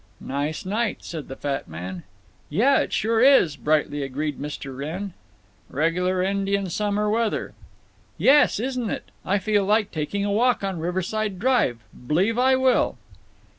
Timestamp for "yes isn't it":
8.17-9.11